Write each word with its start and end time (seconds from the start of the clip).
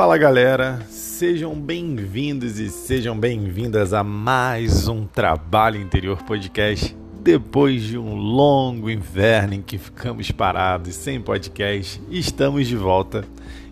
Fala 0.00 0.16
galera, 0.16 0.80
sejam 0.88 1.54
bem-vindos 1.54 2.58
e 2.58 2.70
sejam 2.70 3.14
bem-vindas 3.20 3.92
a 3.92 4.02
mais 4.02 4.88
um 4.88 5.04
Trabalho 5.04 5.78
Interior 5.78 6.22
Podcast. 6.22 6.96
Depois 7.20 7.82
de 7.82 7.98
um 7.98 8.14
longo 8.14 8.88
inverno 8.88 9.52
em 9.52 9.60
que 9.60 9.76
ficamos 9.76 10.30
parados 10.30 10.94
sem 10.94 11.20
podcast, 11.20 12.00
estamos 12.08 12.66
de 12.66 12.76
volta 12.76 13.26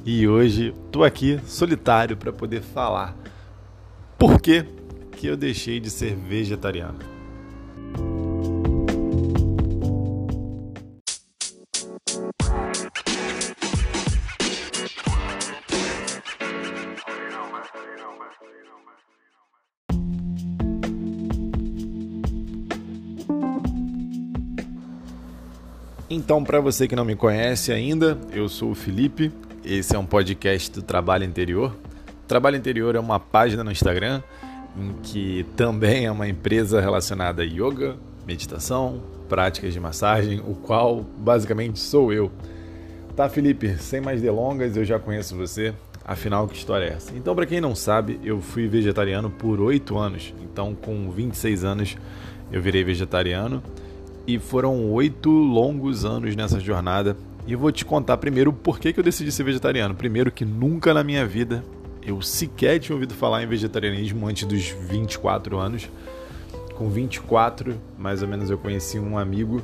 e 0.04 0.28
hoje 0.28 0.74
estou 0.84 1.02
aqui 1.02 1.40
solitário 1.46 2.14
para 2.14 2.30
poder 2.30 2.60
falar 2.60 3.16
por 4.18 4.38
que, 4.38 4.66
que 5.12 5.28
eu 5.28 5.34
deixei 5.34 5.80
de 5.80 5.88
ser 5.88 6.14
vegetariano. 6.14 6.98
Então, 26.28 26.44
para 26.44 26.60
você 26.60 26.86
que 26.86 26.94
não 26.94 27.06
me 27.06 27.16
conhece 27.16 27.72
ainda, 27.72 28.18
eu 28.34 28.50
sou 28.50 28.72
o 28.72 28.74
Felipe. 28.74 29.32
Esse 29.64 29.96
é 29.96 29.98
um 29.98 30.04
podcast 30.04 30.70
do 30.70 30.82
Trabalho 30.82 31.24
Interior. 31.24 31.74
Trabalho 32.26 32.54
Interior 32.54 32.94
é 32.96 33.00
uma 33.00 33.18
página 33.18 33.64
no 33.64 33.72
Instagram 33.72 34.20
em 34.76 34.92
que 35.02 35.46
também 35.56 36.04
é 36.04 36.12
uma 36.12 36.28
empresa 36.28 36.82
relacionada 36.82 37.40
a 37.40 37.46
yoga, 37.46 37.96
meditação, 38.26 39.02
práticas 39.26 39.72
de 39.72 39.80
massagem, 39.80 40.38
o 40.40 40.54
qual 40.54 41.00
basicamente 41.00 41.78
sou 41.78 42.12
eu. 42.12 42.30
Tá, 43.16 43.26
Felipe? 43.30 43.78
Sem 43.78 44.02
mais 44.02 44.20
delongas, 44.20 44.76
eu 44.76 44.84
já 44.84 44.98
conheço 44.98 45.34
você. 45.34 45.72
Afinal, 46.04 46.46
que 46.46 46.58
história 46.58 46.84
é 46.84 46.92
essa? 46.92 47.16
Então, 47.16 47.34
para 47.34 47.46
quem 47.46 47.58
não 47.58 47.74
sabe, 47.74 48.20
eu 48.22 48.42
fui 48.42 48.68
vegetariano 48.68 49.30
por 49.30 49.62
8 49.62 49.96
anos. 49.96 50.34
Então, 50.42 50.74
com 50.74 51.10
26 51.10 51.64
anos, 51.64 51.96
eu 52.52 52.60
virei 52.60 52.84
vegetariano 52.84 53.62
e 54.28 54.38
foram 54.38 54.92
oito 54.92 55.30
longos 55.30 56.04
anos 56.04 56.36
nessa 56.36 56.60
jornada. 56.60 57.16
E 57.46 57.54
eu 57.54 57.58
vou 57.58 57.72
te 57.72 57.82
contar 57.82 58.18
primeiro 58.18 58.52
por 58.52 58.78
que, 58.78 58.92
que 58.92 59.00
eu 59.00 59.04
decidi 59.04 59.32
ser 59.32 59.42
vegetariano. 59.42 59.94
Primeiro, 59.94 60.30
que 60.30 60.44
nunca 60.44 60.92
na 60.92 61.02
minha 61.02 61.26
vida 61.26 61.64
eu 62.02 62.20
sequer 62.20 62.78
tinha 62.78 62.94
ouvido 62.94 63.14
falar 63.14 63.42
em 63.42 63.46
vegetarianismo 63.46 64.28
antes 64.28 64.44
dos 64.46 64.68
24 64.68 65.56
anos. 65.56 65.88
Com 66.74 66.90
24, 66.90 67.74
mais 67.98 68.20
ou 68.20 68.28
menos, 68.28 68.50
eu 68.50 68.58
conheci 68.58 68.98
um 68.98 69.16
amigo 69.16 69.62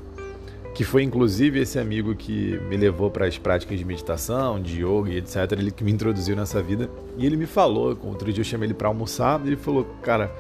que 0.74 0.82
foi 0.82 1.02
inclusive 1.02 1.60
esse 1.60 1.78
amigo 1.78 2.14
que 2.16 2.58
me 2.68 2.76
levou 2.76 3.10
para 3.10 3.26
as 3.26 3.36
práticas 3.36 3.78
de 3.78 3.84
meditação, 3.84 4.60
de 4.60 4.82
yoga 4.82 5.10
e 5.10 5.18
etc. 5.18 5.52
Ele 5.52 5.70
que 5.70 5.84
me 5.84 5.92
introduziu 5.92 6.34
nessa 6.34 6.62
vida. 6.62 6.88
E 7.18 7.26
ele 7.26 7.36
me 7.36 7.46
falou, 7.46 7.98
outro 8.02 8.32
dia 8.32 8.40
eu 8.40 8.44
chamei 8.44 8.66
ele 8.66 8.74
para 8.74 8.88
almoçar, 8.88 9.38
e 9.44 9.48
ele 9.48 9.56
falou: 9.56 9.84
Cara, 10.02 10.32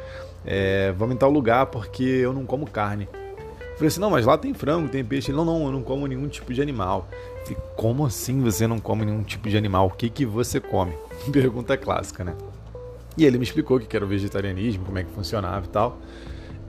é, 0.46 0.92
vamos 0.92 1.14
em 1.14 1.18
tal 1.18 1.30
lugar 1.30 1.66
porque 1.66 2.02
eu 2.02 2.32
não 2.32 2.46
como 2.46 2.66
carne. 2.66 3.06
Falei 3.74 3.88
assim, 3.88 4.00
não, 4.00 4.10
mas 4.10 4.24
lá 4.24 4.38
tem 4.38 4.54
frango, 4.54 4.88
tem 4.88 5.04
peixe. 5.04 5.30
Ele, 5.30 5.36
não, 5.36 5.44
não, 5.44 5.66
eu 5.66 5.72
não 5.72 5.82
como 5.82 6.06
nenhum 6.06 6.28
tipo 6.28 6.54
de 6.54 6.62
animal. 6.62 7.08
Falei, 7.42 7.58
como 7.76 8.06
assim 8.06 8.40
você 8.40 8.66
não 8.66 8.78
come 8.78 9.04
nenhum 9.04 9.22
tipo 9.22 9.48
de 9.48 9.56
animal? 9.56 9.88
O 9.88 9.90
que, 9.90 10.08
que 10.08 10.24
você 10.24 10.60
come? 10.60 10.92
Pergunta 11.32 11.76
clássica, 11.76 12.22
né? 12.22 12.34
E 13.16 13.24
ele 13.24 13.36
me 13.36 13.44
explicou 13.44 13.80
que 13.80 13.96
era 13.96 14.04
o 14.04 14.08
vegetarianismo, 14.08 14.84
como 14.84 14.98
é 14.98 15.02
que 15.04 15.10
funcionava 15.10 15.66
e 15.66 15.68
tal. 15.68 15.98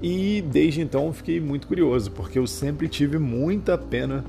E 0.01 0.41
desde 0.41 0.81
então 0.81 1.11
fiquei 1.13 1.39
muito 1.39 1.67
curioso, 1.67 2.11
porque 2.11 2.37
eu 2.37 2.47
sempre 2.47 2.87
tive 2.87 3.17
muita 3.17 3.77
pena 3.77 4.25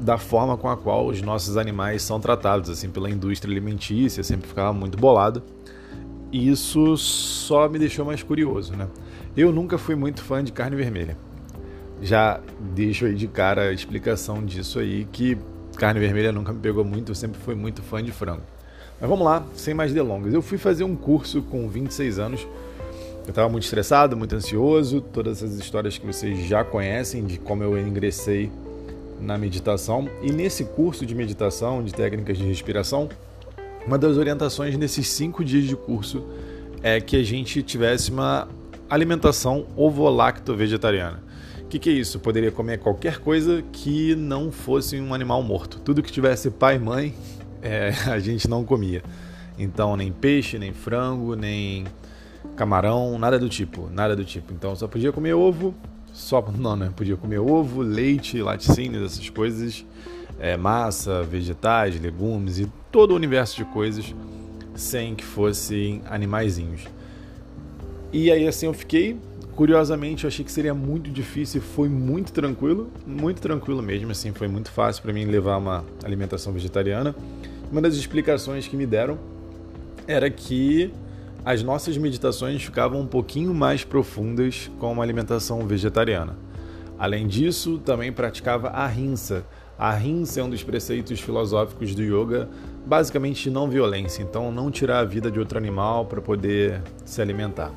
da 0.00 0.16
forma 0.16 0.56
com 0.56 0.68
a 0.68 0.76
qual 0.76 1.06
os 1.06 1.20
nossos 1.20 1.56
animais 1.56 2.02
são 2.02 2.20
tratados, 2.20 2.70
assim, 2.70 2.88
pela 2.88 3.10
indústria 3.10 3.52
alimentícia, 3.52 4.22
sempre 4.22 4.48
ficava 4.48 4.72
muito 4.72 4.96
bolado. 4.96 5.42
E 6.32 6.48
isso 6.48 6.96
só 6.96 7.68
me 7.68 7.78
deixou 7.78 8.04
mais 8.04 8.22
curioso, 8.22 8.74
né? 8.74 8.88
Eu 9.36 9.52
nunca 9.52 9.76
fui 9.76 9.94
muito 9.94 10.22
fã 10.22 10.42
de 10.42 10.52
carne 10.52 10.76
vermelha 10.76 11.16
já 12.00 12.40
deixo 12.74 13.06
aí 13.06 13.14
de 13.14 13.26
cara 13.26 13.68
a 13.68 13.72
explicação 13.72 14.44
disso 14.44 14.78
aí, 14.78 15.06
que 15.10 15.36
carne 15.76 16.00
vermelha 16.00 16.32
nunca 16.32 16.52
me 16.52 16.60
pegou 16.60 16.84
muito, 16.84 17.12
eu 17.12 17.14
sempre 17.14 17.40
fui 17.40 17.54
muito 17.54 17.82
fã 17.82 18.02
de 18.02 18.12
frango. 18.12 18.42
Mas 19.00 19.08
vamos 19.08 19.24
lá, 19.24 19.44
sem 19.54 19.74
mais 19.74 19.92
delongas. 19.92 20.34
Eu 20.34 20.42
fui 20.42 20.58
fazer 20.58 20.84
um 20.84 20.96
curso 20.96 21.42
com 21.42 21.68
26 21.68 22.18
anos. 22.18 22.46
Eu 23.24 23.30
estava 23.30 23.48
muito 23.48 23.64
estressado, 23.64 24.16
muito 24.16 24.34
ansioso, 24.34 25.00
todas 25.00 25.42
essas 25.42 25.58
histórias 25.58 25.96
que 25.96 26.06
vocês 26.06 26.46
já 26.46 26.64
conhecem 26.64 27.24
de 27.24 27.38
como 27.38 27.62
eu 27.62 27.78
ingressei 27.78 28.50
na 29.20 29.38
meditação. 29.38 30.08
E 30.22 30.32
nesse 30.32 30.64
curso 30.64 31.06
de 31.06 31.14
meditação, 31.14 31.82
de 31.82 31.92
técnicas 31.92 32.38
de 32.38 32.44
respiração, 32.44 33.08
uma 33.86 33.98
das 33.98 34.16
orientações 34.16 34.76
nesses 34.76 35.08
cinco 35.08 35.44
dias 35.44 35.64
de 35.64 35.76
curso 35.76 36.24
é 36.82 37.00
que 37.00 37.16
a 37.16 37.22
gente 37.22 37.62
tivesse 37.62 38.10
uma 38.10 38.48
alimentação 38.88 39.66
ovo-lacto-vegetariana. 39.76 41.22
O 41.68 41.70
que, 41.70 41.78
que 41.78 41.90
é 41.90 41.92
isso? 41.92 42.18
Poderia 42.18 42.50
comer 42.50 42.78
qualquer 42.78 43.18
coisa 43.18 43.62
que 43.70 44.14
não 44.14 44.50
fosse 44.50 44.98
um 44.98 45.12
animal 45.12 45.42
morto. 45.42 45.78
Tudo 45.78 46.02
que 46.02 46.10
tivesse 46.10 46.50
pai 46.50 46.76
e 46.76 46.78
mãe, 46.78 47.14
é, 47.60 47.90
a 48.10 48.18
gente 48.18 48.48
não 48.48 48.64
comia. 48.64 49.02
Então, 49.58 49.94
nem 49.94 50.10
peixe, 50.10 50.58
nem 50.58 50.72
frango, 50.72 51.36
nem 51.36 51.84
camarão, 52.56 53.18
nada 53.18 53.38
do 53.38 53.50
tipo, 53.50 53.90
nada 53.90 54.16
do 54.16 54.24
tipo. 54.24 54.50
Então, 54.54 54.74
só 54.74 54.88
podia 54.88 55.12
comer 55.12 55.34
ovo, 55.34 55.74
só 56.10 56.42
não, 56.56 56.74
né? 56.74 56.90
Podia 56.96 57.18
comer 57.18 57.38
ovo, 57.38 57.82
leite, 57.82 58.40
laticínios, 58.40 59.12
essas 59.12 59.28
coisas, 59.28 59.84
é, 60.40 60.56
massa, 60.56 61.22
vegetais, 61.22 62.00
legumes 62.00 62.58
e 62.58 62.72
todo 62.90 63.10
o 63.10 63.14
universo 63.14 63.54
de 63.56 63.66
coisas 63.66 64.14
sem 64.74 65.14
que 65.14 65.22
fossem 65.22 66.00
animaizinhos. 66.08 66.86
E 68.10 68.32
aí 68.32 68.48
assim 68.48 68.64
eu 68.64 68.72
fiquei 68.72 69.18
Curiosamente, 69.58 70.22
eu 70.22 70.28
achei 70.28 70.44
que 70.44 70.52
seria 70.52 70.72
muito 70.72 71.10
difícil 71.10 71.60
e 71.60 71.64
foi 71.64 71.88
muito 71.88 72.32
tranquilo, 72.32 72.92
muito 73.04 73.42
tranquilo 73.42 73.82
mesmo, 73.82 74.12
assim, 74.12 74.32
foi 74.32 74.46
muito 74.46 74.70
fácil 74.70 75.02
para 75.02 75.12
mim 75.12 75.24
levar 75.24 75.56
uma 75.56 75.84
alimentação 76.04 76.52
vegetariana. 76.52 77.12
Uma 77.68 77.82
das 77.82 77.96
explicações 77.96 78.68
que 78.68 78.76
me 78.76 78.86
deram 78.86 79.18
era 80.06 80.30
que 80.30 80.92
as 81.44 81.60
nossas 81.60 81.98
meditações 81.98 82.62
ficavam 82.62 83.00
um 83.00 83.06
pouquinho 83.08 83.52
mais 83.52 83.82
profundas 83.82 84.70
com 84.78 84.92
uma 84.92 85.02
alimentação 85.02 85.66
vegetariana. 85.66 86.38
Além 86.96 87.26
disso, 87.26 87.78
também 87.78 88.12
praticava 88.12 88.68
a 88.68 88.86
rinsa. 88.86 89.44
A 89.76 89.90
rinsa 89.90 90.38
é 90.38 90.44
um 90.44 90.50
dos 90.50 90.62
preceitos 90.62 91.18
filosóficos 91.18 91.96
do 91.96 92.02
yoga, 92.04 92.48
basicamente 92.86 93.50
não 93.50 93.68
violência, 93.68 94.22
então 94.22 94.52
não 94.52 94.70
tirar 94.70 95.00
a 95.00 95.04
vida 95.04 95.32
de 95.32 95.40
outro 95.40 95.58
animal 95.58 96.06
para 96.06 96.20
poder 96.20 96.80
se 97.04 97.20
alimentar 97.20 97.74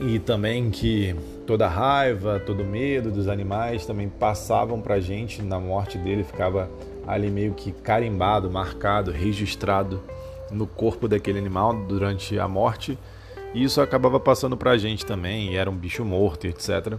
e 0.00 0.18
também 0.18 0.70
que 0.70 1.14
toda 1.46 1.66
a 1.66 1.68
raiva, 1.68 2.40
todo 2.44 2.62
o 2.62 2.66
medo 2.66 3.10
dos 3.10 3.28
animais 3.28 3.84
também 3.86 4.08
passavam 4.08 4.80
para 4.80 4.94
a 4.94 5.00
gente 5.00 5.42
na 5.42 5.58
morte 5.58 5.98
dele, 5.98 6.24
ficava 6.24 6.68
ali 7.06 7.30
meio 7.30 7.52
que 7.52 7.72
carimbado, 7.72 8.50
marcado, 8.50 9.10
registrado 9.10 10.02
no 10.50 10.66
corpo 10.66 11.08
daquele 11.08 11.38
animal 11.38 11.74
durante 11.74 12.38
a 12.38 12.46
morte 12.46 12.98
e 13.54 13.64
isso 13.64 13.80
acabava 13.80 14.18
passando 14.18 14.56
para 14.56 14.70
a 14.70 14.78
gente 14.78 15.04
também, 15.04 15.56
era 15.56 15.70
um 15.70 15.76
bicho 15.76 16.04
morto, 16.04 16.46
etc. 16.46 16.94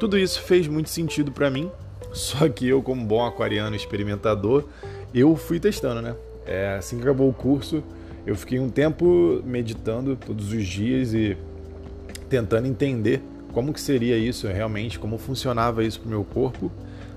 Tudo 0.00 0.18
isso 0.18 0.40
fez 0.40 0.66
muito 0.66 0.88
sentido 0.88 1.30
para 1.30 1.50
mim, 1.50 1.70
só 2.12 2.48
que 2.48 2.66
eu, 2.66 2.82
como 2.82 3.04
bom 3.04 3.24
aquariano 3.24 3.76
experimentador, 3.76 4.64
eu 5.14 5.36
fui 5.36 5.60
testando, 5.60 6.00
né? 6.00 6.14
É, 6.46 6.76
assim 6.78 6.96
que 6.96 7.02
acabou 7.02 7.28
o 7.28 7.32
curso, 7.32 7.82
eu 8.26 8.34
fiquei 8.34 8.58
um 8.58 8.68
tempo 8.68 9.42
meditando 9.44 10.16
todos 10.16 10.52
os 10.52 10.66
dias 10.66 11.12
e 11.12 11.36
tentando 12.34 12.66
entender 12.66 13.22
como 13.52 13.72
que 13.72 13.80
seria 13.80 14.18
isso 14.18 14.48
realmente, 14.48 14.98
como 14.98 15.16
funcionava 15.16 15.84
isso 15.84 16.00
pro 16.00 16.08
meu 16.08 16.24
corpo, 16.24 16.72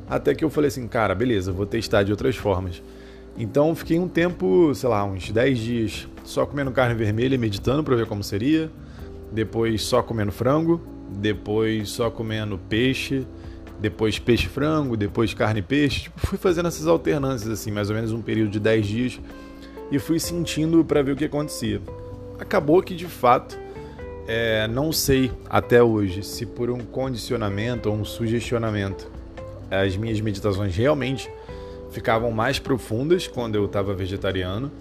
até 0.07 0.35
que 0.35 0.45
eu 0.45 0.49
falei 0.49 0.67
assim, 0.67 0.87
cara, 0.87 1.15
beleza, 1.15 1.51
vou 1.51 1.65
testar 1.65 2.03
de 2.03 2.11
outras 2.11 2.35
formas. 2.35 2.83
Então 3.35 3.73
fiquei 3.73 3.97
um 3.97 4.07
tempo, 4.07 4.71
sei 4.75 4.87
lá, 4.87 5.03
uns 5.03 5.31
10 5.31 5.57
dias 5.57 6.07
só 6.23 6.45
comendo 6.45 6.71
carne 6.71 6.93
vermelha 6.93 7.33
e 7.33 7.37
meditando 7.37 7.83
para 7.83 7.95
ver 7.95 8.05
como 8.05 8.23
seria, 8.23 8.69
depois 9.31 9.81
só 9.81 10.03
comendo 10.03 10.31
frango, 10.31 10.79
depois 11.09 11.89
só 11.89 12.11
comendo 12.11 12.59
peixe, 12.69 13.25
depois 13.79 14.19
peixe 14.19 14.47
frango, 14.47 14.95
depois 14.95 15.33
carne 15.33 15.63
peixe, 15.63 16.01
tipo, 16.01 16.19
fui 16.19 16.37
fazendo 16.37 16.67
essas 16.67 16.85
alternâncias 16.85 17.49
assim, 17.49 17.71
mais 17.71 17.89
ou 17.89 17.95
menos 17.95 18.11
um 18.11 18.21
período 18.21 18.51
de 18.51 18.59
10 18.59 18.85
dias 18.85 19.19
e 19.91 19.97
fui 19.97 20.19
sentindo 20.19 20.85
para 20.85 21.01
ver 21.01 21.13
o 21.13 21.15
que 21.15 21.25
acontecia. 21.25 21.81
Acabou 22.39 22.83
que 22.83 22.93
de 22.93 23.07
fato 23.07 23.57
é, 24.27 24.67
não 24.67 24.91
sei 24.91 25.31
até 25.49 25.81
hoje 25.81 26.23
se 26.23 26.45
por 26.45 26.69
um 26.69 26.79
condicionamento 26.79 27.89
ou 27.89 27.95
um 27.95 28.05
sugestionamento 28.05 29.09
as 29.69 29.95
minhas 29.97 30.19
meditações 30.21 30.75
realmente 30.75 31.29
ficavam 31.91 32.31
mais 32.31 32.59
profundas 32.59 33.27
quando 33.27 33.55
eu 33.55 33.65
estava 33.65 33.93
vegetariano, 33.93 34.71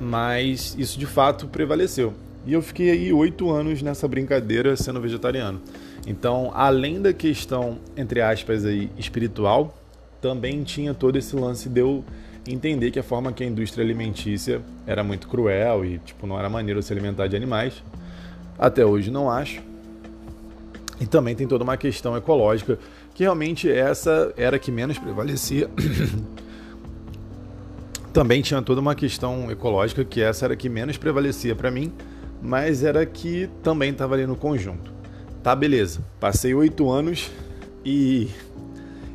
mas 0.00 0.74
isso 0.78 0.98
de 0.98 1.06
fato 1.06 1.46
prevaleceu. 1.46 2.12
E 2.46 2.52
eu 2.52 2.62
fiquei 2.62 2.90
aí 2.90 3.12
oito 3.12 3.50
anos 3.50 3.82
nessa 3.82 4.08
brincadeira 4.08 4.76
sendo 4.76 5.00
vegetariano. 5.00 5.60
Então, 6.06 6.50
além 6.54 7.00
da 7.00 7.12
questão, 7.12 7.78
entre 7.96 8.20
aspas, 8.20 8.64
aí, 8.64 8.90
espiritual, 8.98 9.78
também 10.20 10.64
tinha 10.64 10.92
todo 10.92 11.16
esse 11.16 11.36
lance 11.36 11.68
de 11.68 11.80
eu 11.80 12.04
entender 12.48 12.90
que 12.90 12.98
a 12.98 13.02
forma 13.02 13.32
que 13.32 13.44
a 13.44 13.46
indústria 13.46 13.84
alimentícia 13.84 14.60
era 14.84 15.04
muito 15.04 15.28
cruel 15.28 15.84
e 15.84 15.98
tipo 15.98 16.26
não 16.26 16.36
era 16.36 16.48
maneiro 16.48 16.82
se 16.82 16.92
alimentar 16.92 17.28
de 17.28 17.36
animais. 17.36 17.82
Até 18.58 18.84
hoje 18.84 19.10
não 19.10 19.30
acho. 19.30 19.60
E 21.00 21.06
também 21.06 21.34
tem 21.34 21.48
toda 21.48 21.64
uma 21.64 21.76
questão 21.76 22.16
ecológica, 22.16 22.78
que 23.14 23.24
realmente 23.24 23.70
essa 23.70 24.32
era 24.36 24.58
que 24.58 24.70
menos 24.70 24.98
prevalecia. 24.98 25.68
também 28.12 28.42
tinha 28.42 28.60
toda 28.62 28.80
uma 28.80 28.94
questão 28.94 29.50
ecológica, 29.50 30.04
que 30.04 30.20
essa 30.20 30.44
era 30.44 30.54
que 30.54 30.68
menos 30.68 30.96
prevalecia 30.96 31.56
para 31.56 31.70
mim, 31.70 31.92
mas 32.40 32.84
era 32.84 33.04
que 33.06 33.48
também 33.62 33.90
estava 33.90 34.14
ali 34.14 34.26
no 34.26 34.36
conjunto. 34.36 34.92
Tá, 35.42 35.56
beleza. 35.56 36.04
Passei 36.20 36.54
oito 36.54 36.90
anos 36.90 37.30
e 37.84 38.28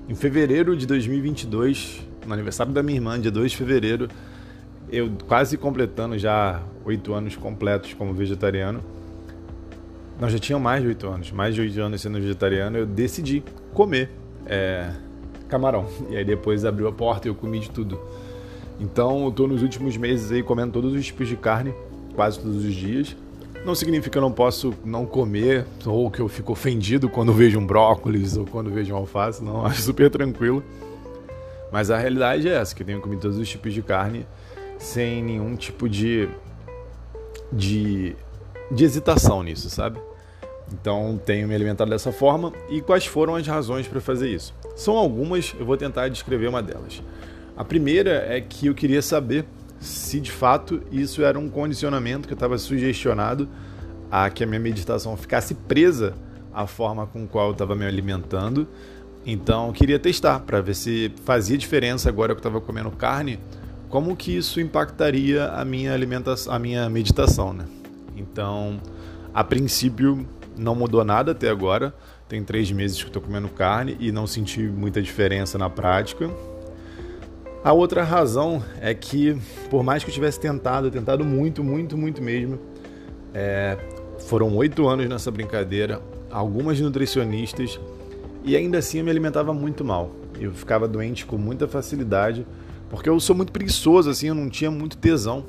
em 0.09 0.15
fevereiro 0.15 0.75
de 0.75 0.85
2022, 0.85 2.01
no 2.25 2.33
aniversário 2.33 2.73
da 2.73 2.81
minha 2.81 2.97
irmã, 2.97 3.19
dia 3.19 3.31
2 3.31 3.51
de 3.51 3.57
fevereiro, 3.57 4.09
eu 4.91 5.11
quase 5.27 5.57
completando 5.57 6.17
já 6.17 6.61
oito 6.83 7.13
anos 7.13 7.35
completos 7.35 7.93
como 7.93 8.13
vegetariano. 8.13 8.81
Não, 10.19 10.29
já 10.29 10.39
tinha 10.39 10.57
mais 10.57 10.81
de 10.81 10.87
oito 10.87 11.07
anos, 11.07 11.31
mais 11.31 11.53
de 11.53 11.61
oito 11.61 11.79
anos 11.79 12.01
sendo 12.01 12.19
vegetariano, 12.19 12.77
eu 12.77 12.85
decidi 12.85 13.43
comer 13.73 14.09
é, 14.47 14.91
camarão. 15.47 15.85
E 16.09 16.17
aí 16.17 16.25
depois 16.25 16.65
abriu 16.65 16.87
a 16.87 16.91
porta 16.91 17.27
e 17.27 17.29
eu 17.29 17.35
comi 17.35 17.59
de 17.59 17.69
tudo. 17.69 17.99
Então 18.79 19.25
eu 19.25 19.31
tô 19.31 19.47
nos 19.47 19.61
últimos 19.61 19.97
meses 19.97 20.31
aí 20.31 20.41
comendo 20.41 20.73
todos 20.73 20.93
os 20.93 21.05
tipos 21.05 21.27
de 21.27 21.35
carne, 21.35 21.73
quase 22.15 22.39
todos 22.39 22.63
os 22.63 22.73
dias. 22.73 23.15
Não 23.65 23.75
significa 23.75 24.11
que 24.11 24.17
eu 24.17 24.21
não 24.21 24.31
posso 24.31 24.73
não 24.85 25.05
comer 25.05 25.65
ou 25.85 26.09
que 26.09 26.19
eu 26.19 26.27
fico 26.27 26.53
ofendido 26.53 27.09
quando 27.09 27.33
vejo 27.33 27.59
um 27.59 27.65
brócolis 27.65 28.37
ou 28.37 28.45
quando 28.45 28.71
vejo 28.71 28.93
um 28.93 28.97
alface, 28.97 29.43
não, 29.43 29.65
acho 29.65 29.81
super 29.81 30.09
tranquilo. 30.09 30.63
Mas 31.71 31.91
a 31.91 31.97
realidade 31.97 32.47
é 32.47 32.53
essa, 32.53 32.73
que 32.73 32.81
eu 32.81 32.87
tenho 32.87 33.01
comido 33.01 33.21
todos 33.21 33.37
os 33.37 33.49
tipos 33.49 33.73
de 33.73 33.81
carne 33.81 34.25
sem 34.77 35.23
nenhum 35.23 35.55
tipo 35.55 35.89
de 35.89 36.29
de, 37.51 38.15
de 38.71 38.83
hesitação 38.83 39.41
nisso, 39.41 39.69
sabe? 39.69 39.99
Então 40.73 41.19
tenho 41.25 41.47
me 41.47 41.55
alimentado 41.55 41.89
dessa 41.89 42.11
forma 42.11 42.51
e 42.69 42.81
quais 42.81 43.05
foram 43.05 43.35
as 43.35 43.47
razões 43.47 43.87
para 43.87 44.01
fazer 44.01 44.29
isso? 44.29 44.53
São 44.75 44.97
algumas, 44.97 45.55
eu 45.57 45.65
vou 45.65 45.77
tentar 45.77 46.09
descrever 46.09 46.47
uma 46.47 46.61
delas. 46.61 47.01
A 47.55 47.63
primeira 47.63 48.25
é 48.29 48.41
que 48.41 48.67
eu 48.67 48.75
queria 48.75 49.01
saber 49.01 49.45
se 49.79 50.19
de 50.19 50.31
fato 50.31 50.81
isso 50.91 51.23
era 51.23 51.37
um 51.39 51.49
condicionamento 51.49 52.27
que 52.27 52.33
eu 52.33 52.37
estava 52.37 52.57
sugestionado 52.57 53.47
a 54.11 54.29
que 54.29 54.43
a 54.43 54.47
minha 54.47 54.59
meditação 54.59 55.15
ficasse 55.15 55.53
presa 55.53 56.13
à 56.53 56.65
forma 56.65 57.05
com 57.07 57.27
qual 57.27 57.47
eu 57.47 57.51
estava 57.53 57.75
me 57.75 57.85
alimentando. 57.85 58.67
Então 59.25 59.71
queria 59.71 59.99
testar 59.99 60.39
para 60.41 60.61
ver 60.61 60.75
se 60.75 61.11
fazia 61.23 61.57
diferença 61.57 62.09
agora 62.09 62.33
que 62.33 62.37
eu 62.37 62.49
estava 62.49 62.59
comendo 62.61 62.91
carne, 62.91 63.39
como 63.89 64.15
que 64.15 64.35
isso 64.35 64.59
impactaria 64.59 65.47
a 65.47 65.63
minha 65.63 65.93
alimentação, 65.93 66.53
a 66.53 66.59
minha 66.59 66.89
meditação, 66.89 67.53
né? 67.53 67.65
Então, 68.15 68.79
a 69.33 69.43
princípio 69.43 70.27
não 70.57 70.75
mudou 70.75 71.03
nada 71.03 71.31
até 71.31 71.49
agora. 71.49 71.93
Tem 72.27 72.43
três 72.43 72.71
meses 72.71 73.01
que 73.01 73.09
estou 73.09 73.21
comendo 73.21 73.47
carne 73.47 73.95
e 73.99 74.11
não 74.11 74.27
senti 74.27 74.61
muita 74.61 75.01
diferença 75.01 75.57
na 75.57 75.69
prática. 75.69 76.29
A 77.63 77.73
outra 77.73 78.03
razão 78.03 78.63
é 78.79 78.93
que, 78.93 79.37
por 79.69 79.83
mais 79.83 80.03
que 80.03 80.09
eu 80.09 80.13
tivesse 80.13 80.39
tentado, 80.39 80.89
tentado 80.89 81.25
muito, 81.25 81.63
muito, 81.63 81.97
muito 81.97 82.21
mesmo, 82.21 82.59
é, 83.33 83.77
foram 84.19 84.55
oito 84.55 84.87
anos 84.87 85.07
nessa 85.07 85.29
brincadeira, 85.31 86.01
algumas 86.31 86.79
nutricionistas, 86.79 87.79
e 88.43 88.55
ainda 88.55 88.77
assim 88.77 88.99
eu 88.99 89.03
me 89.03 89.11
alimentava 89.11 89.53
muito 89.53 89.83
mal. 89.83 90.11
Eu 90.39 90.53
ficava 90.53 90.87
doente 90.87 91.25
com 91.25 91.37
muita 91.37 91.67
facilidade, 91.67 92.45
porque 92.89 93.09
eu 93.09 93.19
sou 93.19 93.35
muito 93.35 93.51
preguiçoso, 93.51 94.09
assim, 94.09 94.27
eu 94.27 94.35
não 94.35 94.49
tinha 94.49 94.71
muito 94.71 94.97
tesão 94.97 95.43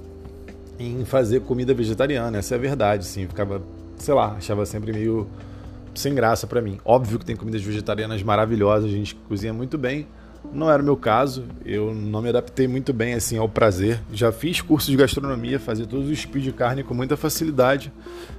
em 0.79 1.05
fazer 1.05 1.41
comida 1.41 1.75
vegetariana, 1.75 2.39
essa 2.39 2.55
é 2.55 2.59
a 2.59 2.61
verdade, 2.61 3.03
assim, 3.03 3.27
ficava, 3.27 3.63
sei 3.99 4.15
lá, 4.15 4.35
achava 4.37 4.65
sempre 4.65 4.93
meio 4.93 5.29
sem 5.95 6.15
graça 6.15 6.47
para 6.47 6.63
mim. 6.63 6.79
Óbvio 6.85 7.19
que 7.19 7.25
tem 7.25 7.37
comidas 7.37 7.63
vegetarianas 7.63 8.23
maravilhosas, 8.23 8.91
a 8.91 8.93
gente 8.93 9.15
cozinha 9.15 9.53
muito 9.53 9.77
bem, 9.77 10.07
não 10.53 10.71
era 10.71 10.81
o 10.81 10.85
meu 10.85 10.97
caso, 10.97 11.45
eu 11.65 11.93
não 11.93 12.23
me 12.23 12.29
adaptei 12.29 12.67
muito 12.67 12.93
bem 12.93 13.15
assim 13.15 13.37
ao 13.37 13.49
prazer. 13.49 14.01
Já 14.13 14.33
fiz 14.33 14.61
curso 14.61 14.91
de 14.91 14.97
gastronomia, 14.97 15.59
fazia 15.59 15.87
todos 15.87 16.09
os 16.09 16.21
tipos 16.21 16.43
de 16.43 16.53
carne 16.53 16.83
com 16.83 16.95
muita 16.95 17.17
facilidade, 17.17 17.93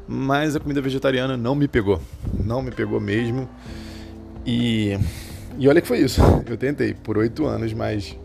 mas 0.07 0.56
a 0.56 0.59
comida 0.59 0.81
vegetariana 0.81 1.38
não 1.38 1.53
me 1.53 1.67
pegou. 1.67 2.01
Não 2.44 2.61
me 2.61 2.71
pegou 2.71 3.00
mesmo. 3.00 3.47
E, 4.45 4.97
e 5.57 5.67
olha 5.67 5.81
que 5.81 5.88
foi 5.88 6.00
isso. 6.00 6.21
Eu 6.47 6.57
tentei 6.57 6.94
por 6.94 7.17
oito 7.17 7.45
anos, 7.45 7.73
mas 7.73 8.17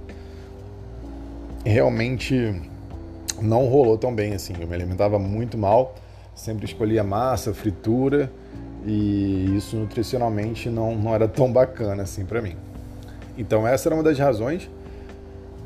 realmente 1.64 2.54
não 3.42 3.66
rolou 3.66 3.98
tão 3.98 4.14
bem 4.14 4.34
assim. 4.34 4.54
Eu 4.58 4.66
me 4.66 4.74
alimentava 4.74 5.18
muito 5.18 5.58
mal, 5.58 5.94
sempre 6.34 6.64
escolhia 6.64 7.04
massa, 7.04 7.54
fritura, 7.54 8.30
e 8.84 9.56
isso 9.56 9.76
nutricionalmente 9.76 10.68
não, 10.68 10.94
não 10.94 11.14
era 11.14 11.26
tão 11.26 11.50
bacana 11.50 12.02
assim 12.02 12.24
para 12.24 12.42
mim. 12.42 12.56
Então 13.36 13.66
essa 13.66 13.88
era 13.88 13.96
uma 13.96 14.02
das 14.02 14.18
razões. 14.18 14.70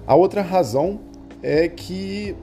A 0.06 0.14
outra 0.14 0.40
razão 0.40 1.00
é 1.42 1.68
que 1.68 2.34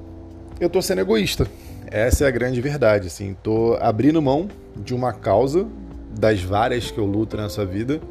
eu 0.59 0.69
tô 0.69 0.81
sendo 0.81 1.01
egoísta. 1.01 1.47
Essa 1.87 2.25
é 2.25 2.27
a 2.27 2.31
grande 2.31 2.59
verdade, 2.61 3.07
assim, 3.07 3.35
tô 3.43 3.77
abrindo 3.79 4.21
mão 4.21 4.47
de 4.75 4.93
uma 4.93 5.13
causa 5.13 5.67
das 6.19 6.41
várias 6.41 6.89
que 6.89 6.97
eu 6.97 7.05
luto 7.05 7.37
nessa 7.37 7.65
vida, 7.65 8.01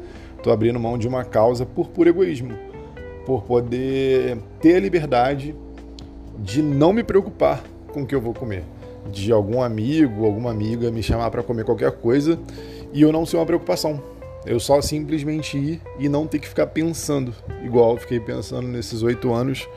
tô 0.41 0.51
abrindo 0.51 0.79
mão 0.79 0.97
de 0.97 1.07
uma 1.07 1.25
causa 1.25 1.65
por 1.65 1.89
puro 1.89 2.09
egoísmo, 2.09 2.53
por 3.25 3.43
poder 3.43 4.37
ter 4.61 4.75
a 4.75 4.79
liberdade 4.79 5.55
de 6.39 6.61
não 6.61 6.93
me 6.93 7.03
preocupar 7.03 7.63
com 7.91 8.03
o 8.03 8.05
que 8.05 8.15
eu 8.15 8.21
vou 8.21 8.33
comer, 8.33 8.63
de 9.11 9.31
algum 9.31 9.61
amigo, 9.61 10.25
alguma 10.25 10.51
amiga 10.51 10.91
me 10.91 11.03
chamar 11.03 11.29
para 11.31 11.43
comer 11.43 11.63
qualquer 11.63 11.91
coisa 11.91 12.39
e 12.93 13.01
eu 13.01 13.11
não 13.11 13.25
ser 13.25 13.37
uma 13.37 13.45
preocupação. 13.45 14.01
Eu 14.45 14.59
só 14.59 14.79
simplesmente 14.81 15.57
ir 15.57 15.81
e 15.97 16.07
não 16.07 16.27
ter 16.27 16.39
que 16.39 16.47
ficar 16.47 16.67
pensando, 16.67 17.33
igual 17.63 17.93
eu 17.93 17.97
fiquei 17.97 18.19
pensando 18.19 18.67
nesses 18.67 19.01
oito 19.01 19.33
anos, 19.33 19.67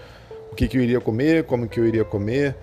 o 0.52 0.54
que, 0.54 0.68
que 0.68 0.76
eu 0.76 0.82
iria 0.82 1.00
comer, 1.00 1.44
como 1.44 1.66
que 1.66 1.80
eu 1.80 1.86
iria 1.86 2.04
comer, 2.04 2.54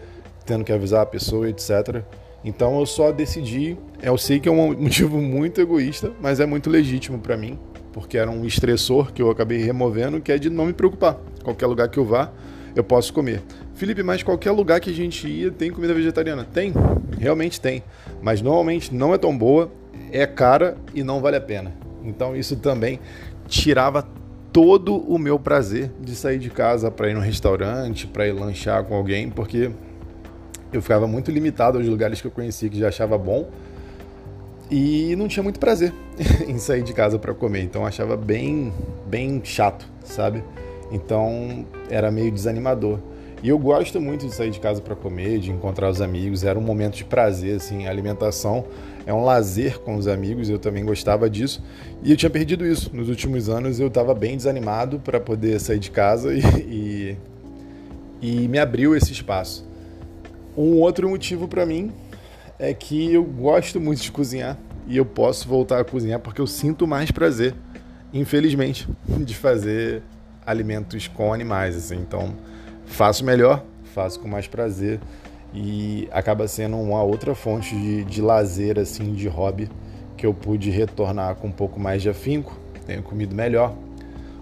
tendo 0.46 0.64
que 0.64 0.72
avisar 0.72 1.02
a 1.02 1.06
pessoa, 1.06 1.50
etc. 1.50 2.04
Então 2.44 2.80
eu 2.80 2.86
só 2.86 3.12
decidi. 3.12 3.76
Eu 4.02 4.18
sei 4.18 4.40
que 4.40 4.48
é 4.48 4.52
um 4.52 4.74
motivo 4.78 5.18
muito 5.20 5.60
egoísta, 5.60 6.12
mas 6.22 6.40
é 6.40 6.46
muito 6.46 6.70
legítimo 6.70 7.18
para 7.18 7.36
mim, 7.36 7.58
porque 7.92 8.18
era 8.18 8.30
um 8.30 8.46
estressor 8.46 9.12
que 9.12 9.22
eu 9.22 9.32
acabei 9.32 9.58
removendo, 9.58 10.22
que 10.22 10.32
é 10.32 10.38
de 10.38 10.50
não 10.50 10.68
me 10.68 10.74
preocupar. 10.74 11.18
Qualquer 11.44 11.66
lugar 11.66 11.90
que 11.90 11.98
eu 11.98 12.06
vá, 12.06 12.32
eu 12.76 12.84
posso 12.84 13.14
comer. 13.14 13.42
Felipe, 13.74 14.04
mas 14.04 14.22
qualquer 14.22 14.52
lugar 14.52 14.80
que 14.80 14.90
a 14.90 14.94
gente 14.94 15.28
ia 15.28 15.52
tem 15.52 15.72
comida 15.72 15.94
vegetariana? 15.94 16.44
Tem, 16.44 16.74
realmente 17.18 17.60
tem. 17.60 17.84
Mas 18.22 18.42
normalmente 18.42 18.94
não 18.94 19.14
é 19.14 19.18
tão 19.18 19.36
boa, 19.36 19.72
é 20.12 20.28
cara 20.28 20.78
e 20.94 21.04
não 21.04 21.22
vale 21.22 21.38
a 21.38 21.42
pena. 21.42 21.74
Então 22.04 22.36
isso 22.36 22.56
também 22.58 23.00
tirava 23.48 24.06
todo 24.52 24.98
o 24.98 25.18
meu 25.18 25.38
prazer 25.38 25.92
de 26.00 26.16
sair 26.16 26.40
de 26.40 26.50
casa 26.50 26.90
para 26.90 27.10
ir 27.10 27.14
no 27.14 27.20
restaurante, 27.20 28.08
para 28.08 28.28
ir 28.28 28.32
lanchar 28.32 28.84
com 28.84 28.96
alguém, 28.96 29.30
porque 29.30 29.72
eu 30.72 30.82
ficava 30.82 31.08
muito 31.08 31.32
limitado 31.32 31.78
aos 31.78 31.88
lugares 31.88 32.22
que 32.22 32.28
eu 32.28 32.32
conhecia 32.32 32.70
que 32.70 32.80
já 32.80 32.88
achava 32.88 33.18
bom 33.18 33.50
e 34.70 35.16
não 35.18 35.28
tinha 35.28 35.44
muito 35.44 35.60
prazer 35.60 35.94
em 36.48 36.58
sair 36.58 36.84
de 36.84 36.94
casa 36.94 37.20
para 37.20 37.34
comer, 37.34 37.64
então 37.64 37.86
achava 37.86 38.18
bem 38.18 38.74
bem 39.06 39.42
chato, 39.44 39.86
sabe? 40.04 40.44
Então 40.92 41.66
era 41.90 42.12
meio 42.12 42.32
desanimador. 42.32 43.00
E 43.44 43.50
eu 43.50 43.60
gosto 43.60 44.02
muito 44.02 44.26
de 44.26 44.34
sair 44.34 44.50
de 44.50 44.60
casa 44.60 44.82
para 44.82 44.96
comer, 44.96 45.40
de 45.40 45.52
encontrar 45.52 45.90
os 45.90 46.02
amigos, 46.02 46.44
era 46.44 46.58
um 46.58 46.62
momento 46.62 46.96
de 46.96 47.06
prazer 47.06 47.58
assim, 47.58 47.86
a 47.86 47.92
alimentação 47.92 48.66
é 49.06 49.14
um 49.14 49.24
lazer 49.24 49.80
com 49.80 49.96
os 49.96 50.08
amigos, 50.08 50.50
eu 50.50 50.58
também 50.58 50.84
gostava 50.84 51.30
disso. 51.30 51.64
E 52.04 52.10
eu 52.10 52.18
tinha 52.18 52.30
perdido 52.30 52.66
isso. 52.66 52.90
Nos 52.94 53.08
últimos 53.08 53.48
anos 53.50 53.80
eu 53.80 53.88
estava 53.88 54.16
bem 54.16 54.36
desanimado 54.36 55.00
para 55.00 55.20
poder 55.20 55.60
sair 55.60 55.80
de 55.80 55.92
casa 55.92 56.34
e, 56.34 56.42
e, 56.42 57.18
e 58.20 58.48
me 58.48 58.58
abriu 58.58 58.96
esse 58.96 59.12
espaço. 59.12 59.64
Um 60.58 60.80
outro 60.80 61.08
motivo 61.08 61.48
para 61.48 61.66
mim 61.66 61.92
é 62.58 62.74
que 62.74 63.14
eu 63.14 63.24
gosto 63.24 63.80
muito 63.80 64.02
de 64.02 64.12
cozinhar 64.12 64.58
e 64.88 64.98
eu 64.98 65.06
posso 65.06 65.48
voltar 65.48 65.80
a 65.80 65.84
cozinhar 65.84 66.20
porque 66.20 66.42
eu 66.42 66.48
sinto 66.48 66.88
mais 66.88 67.12
prazer, 67.12 67.54
infelizmente, 68.12 68.88
de 69.24 69.36
fazer 69.36 70.02
alimentos 70.46 71.08
com 71.08 71.34
animais. 71.34 71.76
Assim. 71.76 71.96
Então, 71.96 72.34
faço 72.86 73.24
melhor, 73.24 73.64
faço 73.94 74.20
com 74.20 74.28
mais 74.28 74.48
prazer 74.48 75.00
e 75.54 76.08
acaba 76.12 76.48
sendo 76.48 76.78
uma 76.78 77.02
outra 77.02 77.34
fonte 77.34 77.76
de, 77.76 78.04
de 78.04 78.22
lazer, 78.22 78.78
assim, 78.78 79.14
de 79.14 79.28
hobby 79.28 79.70
que 80.18 80.26
eu 80.26 80.34
pude 80.34 80.70
retornar 80.70 81.36
com 81.36 81.48
um 81.48 81.52
pouco 81.52 81.80
mais 81.80 82.02
de 82.02 82.10
afinco, 82.10 82.58
tenho 82.86 83.04
comido 83.04 83.36
melhor. 83.36 83.76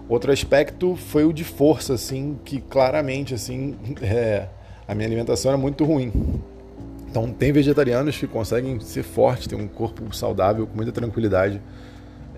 Outro 0.08 0.32
aspecto 0.32 0.96
foi 0.96 1.24
o 1.24 1.32
de 1.32 1.44
força, 1.44 1.94
assim, 1.94 2.38
que 2.44 2.60
claramente, 2.60 3.34
assim, 3.34 3.76
é, 4.02 4.48
a 4.86 4.94
minha 4.94 5.08
alimentação 5.08 5.50
era 5.50 5.58
muito 5.58 5.84
ruim. 5.84 6.12
Então, 7.08 7.30
tem 7.30 7.52
vegetarianos 7.52 8.18
que 8.18 8.26
conseguem 8.26 8.78
ser 8.80 9.02
fortes, 9.02 9.46
ter 9.46 9.54
um 9.54 9.68
corpo 9.68 10.14
saudável 10.14 10.66
com 10.66 10.74
muita 10.74 10.92
tranquilidade. 10.92 11.60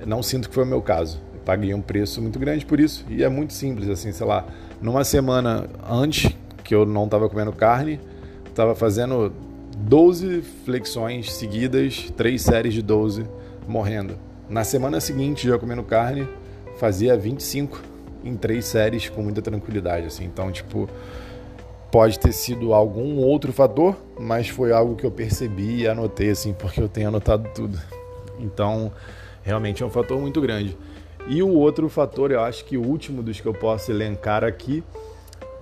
Não 0.07 0.23
sinto 0.23 0.49
que 0.49 0.55
foi 0.55 0.65
o 0.65 0.67
meu 0.67 0.83
caso. 0.83 1.21
Paguei 1.47 1.73
um 1.73 1.81
preço 1.81 2.21
muito 2.21 2.39
grande 2.41 2.67
por 2.67 2.81
isso. 2.81 3.07
E 3.09 3.23
é 3.23 3.29
muito 3.29 3.55
simples, 3.55 3.89
assim, 3.89 4.11
sei 4.11 4.27
lá, 4.27 4.45
numa 4.83 5.05
semana 5.05 5.67
antes 5.89 6.37
que 6.65 6.75
eu 6.75 6.85
não 6.85 7.05
estava 7.05 7.29
comendo 7.29 7.53
carne, 7.53 8.01
estava 8.49 8.75
fazendo 8.75 9.33
12 9.79 10.43
flexões 10.65 11.33
seguidas, 11.33 12.13
três 12.17 12.43
séries 12.43 12.75
de 12.75 12.83
12, 12.83 13.25
morrendo. 13.69 14.19
Na 14.51 14.65
semana 14.65 15.01
seguinte, 15.01 15.47
já 15.47 15.57
comendo 15.57 15.85
carne, 15.85 16.29
fazia 16.79 17.17
25 17.17 17.81
em 18.25 18.37
três 18.37 18.65
séries 18.65 19.09
com 19.09 19.23
muita 19.23 19.41
tranquilidade, 19.41 20.07
assim. 20.07 20.25
Então, 20.25 20.51
tipo, 20.51 20.89
pode 21.93 22.19
ter 22.19 22.33
sido 22.33 22.75
algum 22.75 23.19
outro 23.19 23.53
fator, 23.53 23.97
mas 24.19 24.49
foi 24.49 24.73
algo 24.73 24.97
que 24.97 25.07
eu 25.07 25.13
percebi 25.13 25.83
e 25.83 25.89
anotei, 25.89 26.31
assim, 26.31 26.53
porque 26.53 26.81
eu 26.81 26.89
tenho 26.89 27.09
anotado 27.09 27.49
tudo. 27.55 27.79
Então, 28.41 28.91
realmente 29.45 29.85
é 29.85 29.87
um 29.87 29.91
fator 29.91 30.21
muito 30.21 30.41
grande. 30.41 30.77
E 31.29 31.43
o 31.43 31.49
outro 31.49 31.89
fator, 31.89 32.31
eu 32.31 32.41
acho 32.41 32.65
que 32.65 32.77
o 32.77 32.83
último 32.83 33.23
dos 33.23 33.41
que 33.41 33.47
eu 33.47 33.55
posso 33.55 33.91
elencar 33.91 34.45
aqui, 34.45 34.83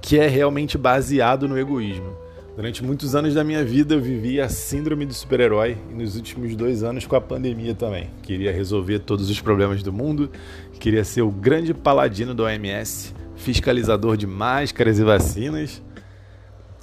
que 0.02 0.18
é 0.18 0.26
realmente 0.26 0.76
baseado 0.76 1.48
no 1.48 1.58
egoísmo. 1.58 2.24
Durante 2.54 2.84
muitos 2.84 3.16
anos 3.16 3.34
da 3.34 3.42
minha 3.42 3.64
vida 3.64 3.94
eu 3.94 4.00
vivi 4.00 4.40
a 4.40 4.48
síndrome 4.48 5.04
do 5.04 5.14
super-herói 5.14 5.76
e 5.90 5.94
nos 5.94 6.14
últimos 6.14 6.54
dois 6.54 6.84
anos 6.84 7.06
com 7.06 7.16
a 7.16 7.20
pandemia 7.20 7.74
também. 7.74 8.10
Queria 8.22 8.52
resolver 8.52 9.00
todos 9.00 9.28
os 9.28 9.40
problemas 9.40 9.82
do 9.82 9.92
mundo, 9.92 10.30
queria 10.78 11.02
ser 11.02 11.22
o 11.22 11.30
grande 11.30 11.74
paladino 11.74 12.32
do 12.32 12.44
OMS, 12.44 13.12
fiscalizador 13.34 14.16
de 14.16 14.26
máscaras 14.26 14.98
e 15.00 15.02
vacinas, 15.02 15.82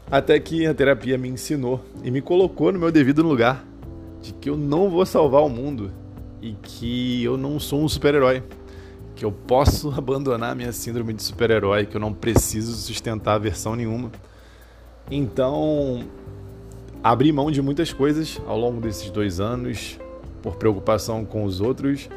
até 0.10 0.38
que 0.40 0.66
a 0.66 0.74
terapia 0.74 1.18
me 1.18 1.30
ensinou 1.30 1.80
e 2.04 2.12
me 2.12 2.22
colocou 2.22 2.72
no 2.74 2.80
meu 2.80 2.92
devido 2.92 3.22
lugar 3.22 3.64
de 4.22 4.34
que 4.34 4.50
eu 4.50 4.58
não 4.58 4.90
vou 4.90 5.06
salvar 5.06 5.42
o 5.42 5.50
mundo 5.50 5.90
e 6.42 6.54
que 6.62 7.24
eu 7.24 7.38
não 7.38 7.60
sou 7.60 7.82
um 7.82 7.88
super-herói 7.88 8.44
que 9.22 9.26
eu 9.26 9.32
posso 9.32 9.90
abandonar 9.96 10.56
minha 10.56 10.72
síndrome 10.72 11.14
de 11.14 11.22
super-herói, 11.22 11.86
que 11.86 11.96
eu 11.96 12.02
não 12.02 12.12
preciso 12.12 12.74
sustentar 12.74 13.38
versão 13.38 13.76
nenhuma. 13.76 14.12
Então, 15.12 16.04
abri 17.04 17.32
mão 17.32 17.52
de 17.52 17.62
muitas 17.62 17.94
coisas 17.94 18.42
ao 18.48 18.58
longo 18.58 18.82
desses 18.82 19.12
dois 19.12 19.40
anos, 19.40 20.00
por 20.42 20.56
preocupação 20.56 21.24
com 21.24 21.44
os 21.44 21.62
outros. 21.62 22.10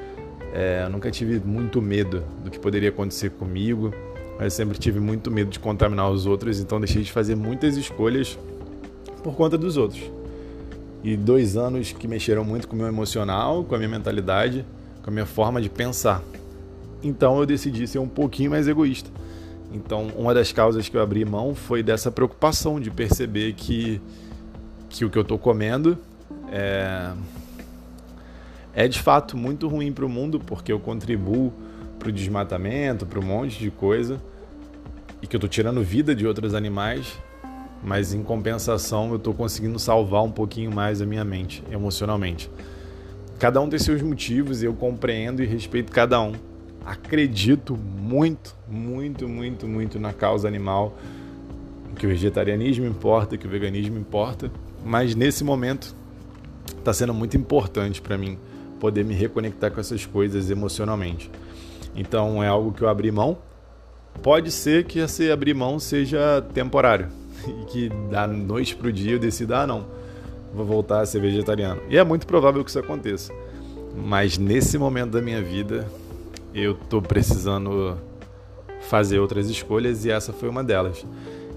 É, 0.54 0.88
nunca 0.88 1.10
tive 1.10 1.38
muito 1.40 1.82
medo 1.82 2.24
do 2.42 2.50
que 2.50 2.58
poderia 2.58 2.88
acontecer 2.88 3.28
comigo, 3.32 3.92
mas 4.38 4.54
sempre 4.54 4.78
tive 4.78 4.98
muito 4.98 5.30
medo 5.30 5.50
de 5.50 5.58
contaminar 5.58 6.10
os 6.10 6.24
outros, 6.24 6.58
então 6.58 6.80
deixei 6.80 7.02
de 7.02 7.12
fazer 7.12 7.34
muitas 7.34 7.76
escolhas 7.76 8.38
por 9.22 9.34
conta 9.34 9.58
dos 9.58 9.76
outros. 9.76 10.10
E 11.02 11.18
dois 11.18 11.54
anos 11.54 11.92
que 11.92 12.08
mexeram 12.08 12.44
muito 12.44 12.66
com 12.66 12.74
o 12.74 12.78
meu 12.78 12.88
emocional, 12.88 13.62
com 13.62 13.74
a 13.74 13.78
minha 13.78 13.90
mentalidade, 13.90 14.64
com 15.02 15.10
a 15.10 15.12
minha 15.12 15.26
forma 15.26 15.60
de 15.60 15.68
pensar. 15.68 16.22
Então 17.04 17.38
eu 17.38 17.44
decidi 17.44 17.86
ser 17.86 17.98
um 17.98 18.08
pouquinho 18.08 18.50
mais 18.50 18.66
egoísta. 18.66 19.10
Então, 19.70 20.06
uma 20.16 20.32
das 20.32 20.52
causas 20.52 20.88
que 20.88 20.96
eu 20.96 21.02
abri 21.02 21.24
mão 21.24 21.54
foi 21.54 21.82
dessa 21.82 22.10
preocupação 22.10 22.80
de 22.80 22.90
perceber 22.90 23.52
que, 23.52 24.00
que 24.88 25.04
o 25.04 25.10
que 25.10 25.18
eu 25.18 25.22
estou 25.22 25.38
comendo 25.38 25.98
é, 26.50 27.12
é 28.72 28.88
de 28.88 29.02
fato 29.02 29.36
muito 29.36 29.68
ruim 29.68 29.92
para 29.92 30.06
o 30.06 30.08
mundo, 30.08 30.38
porque 30.38 30.72
eu 30.72 30.78
contribuo 30.78 31.52
para 31.98 32.08
o 32.08 32.12
desmatamento, 32.12 33.04
para 33.04 33.18
um 33.18 33.24
monte 33.24 33.58
de 33.58 33.70
coisa, 33.70 34.20
e 35.20 35.26
que 35.26 35.34
eu 35.34 35.38
estou 35.38 35.50
tirando 35.50 35.82
vida 35.82 36.14
de 36.14 36.24
outros 36.24 36.54
animais, 36.54 37.18
mas 37.82 38.14
em 38.14 38.22
compensação 38.22 39.10
eu 39.10 39.16
estou 39.16 39.34
conseguindo 39.34 39.78
salvar 39.78 40.22
um 40.22 40.30
pouquinho 40.30 40.72
mais 40.72 41.02
a 41.02 41.06
minha 41.06 41.24
mente, 41.24 41.64
emocionalmente. 41.68 42.48
Cada 43.40 43.60
um 43.60 43.68
tem 43.68 43.78
seus 43.78 44.00
motivos 44.00 44.62
eu 44.62 44.72
compreendo 44.72 45.42
e 45.42 45.46
respeito 45.46 45.90
cada 45.90 46.20
um 46.20 46.53
acredito 46.84 47.76
muito, 47.76 48.54
muito, 48.68 49.28
muito, 49.28 49.66
muito 49.66 49.98
na 49.98 50.12
causa 50.12 50.46
animal, 50.46 50.96
que 51.94 52.06
o 52.06 52.08
vegetarianismo 52.08 52.86
importa, 52.86 53.36
que 53.36 53.46
o 53.46 53.50
veganismo 53.50 53.98
importa, 53.98 54.50
mas 54.84 55.14
nesse 55.14 55.44
momento 55.44 55.94
está 56.78 56.92
sendo 56.92 57.14
muito 57.14 57.36
importante 57.36 58.02
para 58.02 58.18
mim 58.18 58.38
poder 58.78 59.04
me 59.04 59.14
reconectar 59.14 59.70
com 59.70 59.80
essas 59.80 60.04
coisas 60.04 60.50
emocionalmente. 60.50 61.30
Então 61.96 62.42
é 62.42 62.48
algo 62.48 62.72
que 62.72 62.82
eu 62.82 62.88
abri 62.88 63.10
mão. 63.10 63.38
Pode 64.22 64.50
ser 64.50 64.84
que 64.84 64.98
esse 64.98 65.30
abrir 65.30 65.54
mão 65.54 65.78
seja 65.78 66.42
temporário 66.52 67.08
e 67.46 67.64
que 67.66 67.88
da 68.10 68.26
noite 68.26 68.76
para 68.76 68.88
o 68.88 68.92
dia 68.92 69.12
eu 69.12 69.18
decida, 69.18 69.60
ah, 69.60 69.66
não, 69.66 69.86
vou 70.52 70.66
voltar 70.66 71.00
a 71.00 71.06
ser 71.06 71.20
vegetariano. 71.20 71.80
E 71.88 71.96
é 71.96 72.04
muito 72.04 72.26
provável 72.26 72.62
que 72.62 72.70
isso 72.70 72.78
aconteça. 72.78 73.32
Mas 73.96 74.36
nesse 74.36 74.76
momento 74.76 75.12
da 75.12 75.22
minha 75.22 75.40
vida, 75.40 75.86
eu 76.54 76.74
tô 76.74 77.02
precisando 77.02 77.98
fazer 78.82 79.18
outras 79.18 79.48
escolhas 79.48 80.04
e 80.04 80.10
essa 80.10 80.32
foi 80.32 80.48
uma 80.48 80.62
delas. 80.62 81.04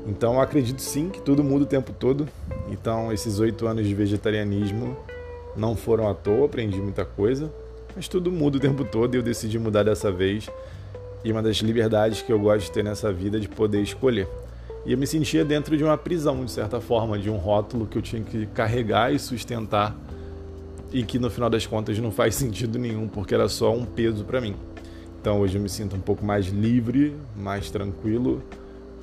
Então 0.08 0.42
acredito 0.42 0.82
sim 0.82 1.10
que 1.10 1.22
tudo 1.22 1.44
muda 1.44 1.66
o 1.66 1.68
tempo 1.68 1.94
todo. 1.94 2.28
Então 2.72 3.12
esses 3.14 3.40
oito 3.40 3.68
anos 3.68 3.86
de 3.86 3.94
vegetarianismo 3.94 4.98
não 5.56 5.76
foram 5.76 6.10
à 6.10 6.14
toa, 6.14 6.46
aprendi 6.46 6.82
muita 6.82 7.06
coisa, 7.06 7.52
mas 7.96 8.08
tudo 8.08 8.32
muda 8.32 8.58
o 8.58 8.60
tempo 8.60 8.84
todo 8.84 9.16
e 9.16 9.18
eu 9.18 9.24
decidi 9.24 9.60
mudar 9.60 9.84
dessa 9.84 10.12
vez. 10.12 10.50
E 11.24 11.32
uma 11.32 11.44
das 11.44 11.58
liberdades 11.58 12.22
que 12.22 12.32
eu 12.32 12.40
gosto 12.40 12.66
de 12.66 12.72
ter 12.72 12.84
nessa 12.84 13.12
vida 13.12 13.38
é 13.38 13.40
de 13.40 13.50
poder 13.50 13.82
escolher. 13.82 14.28
E 14.86 14.94
eu 14.94 14.98
me 14.98 15.06
sentia 15.06 15.44
dentro 15.44 15.76
de 15.76 15.84
uma 15.84 15.98
prisão, 15.98 16.46
de 16.46 16.52
certa 16.52 16.80
forma, 16.80 17.20
de 17.20 17.30
um 17.30 17.36
rótulo 17.36 17.86
que 17.86 17.98
eu 17.98 18.02
tinha 18.02 18.22
que 18.24 18.46
carregar 18.48 19.14
e 19.14 19.20
sustentar 19.20 19.96
e 20.92 21.04
que 21.04 21.20
no 21.20 21.30
final 21.30 21.50
das 21.50 21.66
contas 21.66 22.00
não 22.00 22.12
faz 22.12 22.34
sentido 22.36 22.80
nenhum, 22.80 23.08
porque 23.08 23.34
era 23.34 23.50
só 23.50 23.74
um 23.74 23.86
peso 23.86 24.24
para 24.24 24.40
mim. 24.40 24.56
Então 25.28 25.42
hoje 25.42 25.58
eu 25.58 25.62
me 25.62 25.68
sinto 25.68 25.94
um 25.94 26.00
pouco 26.00 26.24
mais 26.24 26.46
livre, 26.46 27.14
mais 27.36 27.70
tranquilo 27.70 28.42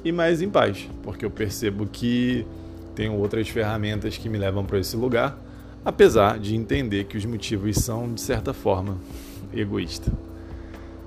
e 0.02 0.11
mais 0.11 0.40
em 0.40 0.49
paz, 0.49 0.88
porque 1.02 1.23
eu 1.23 1.31
percebo 1.31 1.85
que 1.85 2.47
tenho 2.95 3.12
outras 3.12 3.47
ferramentas 3.50 4.16
que 4.16 4.26
me 4.31 4.38
levam 4.38 4.64
para 4.64 4.78
esse 4.78 4.97
lugar, 4.97 5.38
apesar 5.85 6.38
de 6.38 6.57
entender 6.57 7.04
que 7.04 7.19
os 7.19 7.26
motivos 7.26 7.76
são, 7.76 8.11
de 8.11 8.23
certa 8.23 8.54
forma, 8.54 8.97
egoísta. 9.52 10.11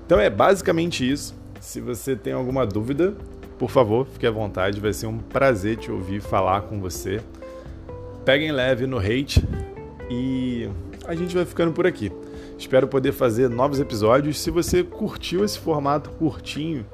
Então 0.06 0.20
é 0.20 0.30
basicamente 0.30 1.10
isso. 1.10 1.34
Se 1.60 1.80
você 1.80 2.14
tem 2.14 2.32
alguma 2.32 2.64
dúvida, 2.64 3.16
por 3.58 3.70
favor, 3.70 4.06
fique 4.06 4.24
à 4.24 4.30
vontade, 4.30 4.78
vai 4.78 4.92
ser 4.92 5.08
um 5.08 5.18
prazer 5.18 5.78
te 5.78 5.90
ouvir 5.90 6.20
falar 6.20 6.60
com 6.60 6.78
você. 6.78 7.20
Peguem 8.24 8.52
leve 8.52 8.86
no 8.86 8.98
hate 8.98 9.44
e 10.08 10.68
a 11.04 11.16
gente 11.16 11.34
vai 11.34 11.44
ficando 11.44 11.72
por 11.72 11.88
aqui. 11.88 12.12
Espero 12.58 12.88
poder 12.88 13.12
fazer 13.12 13.48
novos 13.48 13.78
episódios. 13.78 14.40
Se 14.40 14.50
você 14.50 14.82
curtiu 14.82 15.44
esse 15.44 15.56
formato 15.56 16.10
curtinho, 16.10 16.84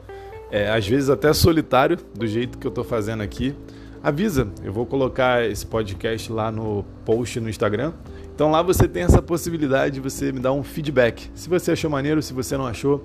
é, 0.50 0.71
às 0.71 0.87
vezes 0.87 1.09
até 1.09 1.33
solitário, 1.33 1.97
do 2.14 2.26
jeito 2.26 2.59
que 2.59 2.66
eu 2.66 2.68
estou 2.68 2.85
fazendo 2.85 3.23
aqui, 3.23 3.56
avisa. 4.02 4.47
Eu 4.62 4.75
vou 4.75 4.85
colocar 4.85 5.42
esse 5.42 5.64
podcast 5.64 6.30
lá 6.30 6.52
no 6.52 6.85
post 7.06 7.40
no 7.40 7.49
Instagram. 7.49 7.94
Então 8.35 8.50
lá 8.50 8.61
você 8.61 8.87
tem 8.87 9.04
essa 9.04 9.23
possibilidade 9.23 9.94
de 9.94 10.00
você 10.00 10.30
me 10.30 10.38
dar 10.38 10.52
um 10.52 10.62
feedback. 10.62 11.30
Se 11.35 11.49
você 11.49 11.73
achou 11.73 11.90
maneiro, 11.90 12.21
se 12.21 12.35
você 12.35 12.59
não 12.59 12.66
achou, 12.66 13.02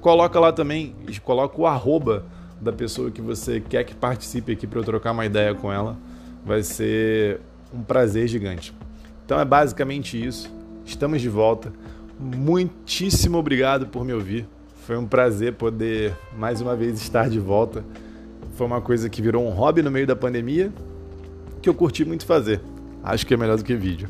coloca 0.00 0.40
lá 0.40 0.52
também, 0.52 0.96
coloca 1.24 1.60
o 1.60 1.64
arroba 1.64 2.26
da 2.60 2.72
pessoa 2.72 3.12
que 3.12 3.22
você 3.22 3.60
quer 3.60 3.84
que 3.84 3.94
participe 3.94 4.50
aqui 4.50 4.66
para 4.66 4.80
eu 4.80 4.84
trocar 4.84 5.12
uma 5.12 5.24
ideia 5.24 5.54
com 5.54 5.72
ela. 5.72 5.96
Vai 6.44 6.64
ser 6.64 7.40
um 7.72 7.82
prazer 7.84 8.26
gigante. 8.26 8.74
Então 9.24 9.38
é 9.38 9.44
basicamente 9.44 10.20
isso. 10.20 10.52
Estamos 10.84 11.20
de 11.20 11.28
volta 11.28 11.72
muitíssimo 12.20 13.38
obrigado 13.38 13.86
por 13.86 14.04
me 14.04 14.12
ouvir. 14.12 14.46
Foi 14.86 14.96
um 14.96 15.06
prazer 15.06 15.54
poder 15.54 16.14
mais 16.36 16.60
uma 16.60 16.76
vez 16.76 17.00
estar 17.00 17.28
de 17.28 17.38
volta. 17.38 17.84
Foi 18.54 18.66
uma 18.66 18.80
coisa 18.80 19.08
que 19.08 19.22
virou 19.22 19.46
um 19.46 19.50
hobby 19.50 19.82
no 19.82 19.90
meio 19.90 20.06
da 20.06 20.14
pandemia 20.14 20.72
que 21.62 21.68
eu 21.68 21.74
curti 21.74 22.04
muito 22.04 22.26
fazer. 22.26 22.60
Acho 23.02 23.26
que 23.26 23.34
é 23.34 23.36
melhor 23.36 23.56
do 23.56 23.64
que 23.64 23.74
vídeo. 23.74 24.08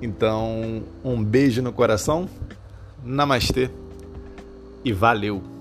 Então, 0.00 0.82
um 1.04 1.22
beijo 1.22 1.60
no 1.62 1.72
coração, 1.72 2.28
namastê 3.04 3.70
e 4.84 4.92
valeu! 4.92 5.57